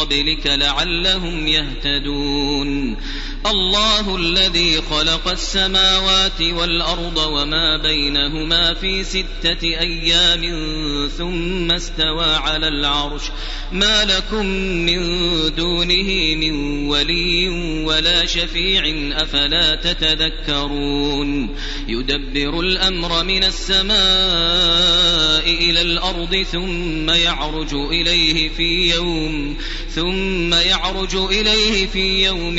[0.00, 2.96] قبلك لعلهم يهتدون
[3.50, 10.42] الله الذي خلق السماوات والأرض وما بينهما في ستة أيام
[11.18, 13.22] ثم استوى على العرش.
[13.72, 14.46] ما لكم
[14.86, 15.00] من
[15.54, 17.48] دونه من ولي
[17.84, 21.56] ولا شفيع أفلا تتذكرون.
[21.88, 23.96] يدبر الأمر من السماء
[25.46, 29.56] إلى الأرض ثم يعرج إليه في يوم
[29.90, 32.58] ثم يعرج إليه في يوم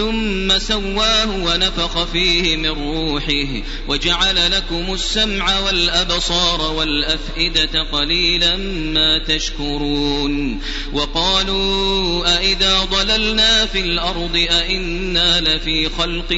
[0.00, 8.56] ثم سواه ونفخ فيه من روحه وجعل لكم السمع والأبصار والأفئدة قليلا
[8.94, 10.60] ما تشكرون
[10.92, 16.32] وقالوا أئذا ضللنا في الأرض أئنا لفي خلق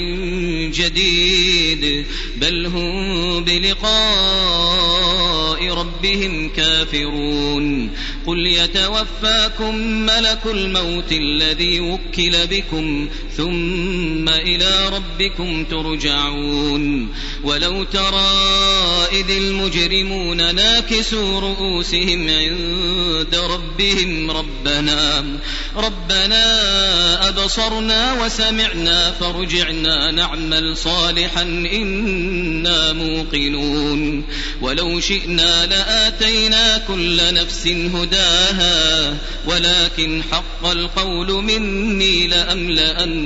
[0.75, 5.03] جديد بل هم بلقاء
[5.75, 7.91] ربهم كافرون
[8.27, 13.52] قل يتوفاكم ملك الموت الذي وكل بكم ثم
[14.29, 17.09] إلى ربكم ترجعون.
[17.45, 18.31] ولو ترى
[19.13, 25.25] إذ المجرمون ناكسوا رؤوسهم عند ربهم ربنا
[25.77, 34.25] ربنا أبصرنا وسمعنا فرجعنا نعمل صالحا إنا موقنون.
[34.61, 39.17] ولو شئنا لآتينا كل نفس هداها
[39.47, 42.27] ولكن حق القول مني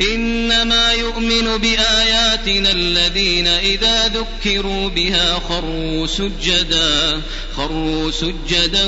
[0.00, 7.22] إنما يؤمن بآياتنا الذين إذا ذكروا بها خروا سجدا
[7.56, 8.84] خروا سجدا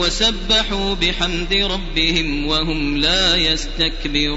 [0.00, 4.36] وسبحوا بحمد ربهم وهم لا يستكبرون.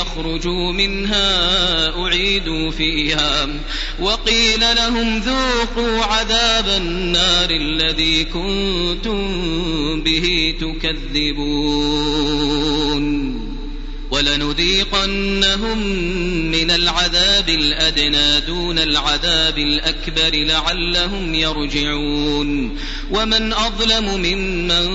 [0.00, 3.48] يخرجوا منها أعيدوا فيها.
[4.00, 9.20] وقيل لهم ذوقوا عذاب النار الذي كنتم
[10.02, 11.50] به تكذبون.
[14.10, 15.86] ولنذيقنهم
[16.50, 22.78] من العذاب الأدنى دون العذاب الأكبر لعلهم يرجعون.
[23.10, 24.86] ومن أظلم ممن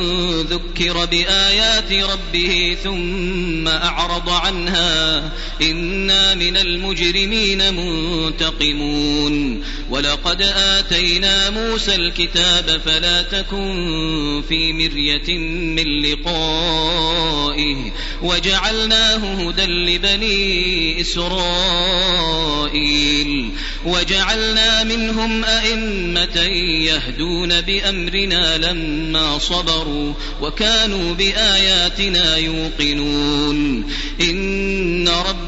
[0.42, 5.32] ذكر بآيات ربه ثم أعرض عنها
[5.62, 9.64] إنا من المجرمين منتقمون.
[9.90, 17.92] ولقد آتينا موسى الكتاب فلا تكن في مرية من لقائه.
[18.22, 22.26] وجعلنا جعلناه هدى لبني إسرائيل
[23.86, 26.42] وجعلنا منهم أئمة
[26.86, 33.86] يهدون بأمرنا لما صبروا وكانوا بآياتنا يوقنون.
[34.22, 35.08] إن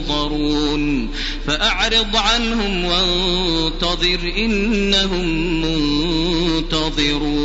[0.00, 1.10] ينظرون.
[1.46, 7.40] فأعرض عنهم وانتظر إنهم منتظرون.